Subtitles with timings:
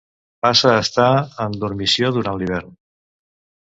[0.45, 1.11] Passa a estar
[1.47, 2.77] en dormició durant l'hivern.